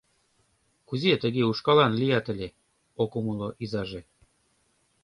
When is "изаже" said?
3.63-4.01